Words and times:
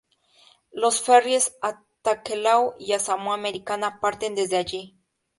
Los 0.71 0.99
ferries 1.03 1.53
a 1.61 1.83
Tokelau 2.01 2.73
y 2.79 2.93
a 2.93 2.99
Samoa 2.99 3.35
Americana 3.35 3.99
parten 3.99 4.33
desde 4.33 4.57
allí. 4.57 4.97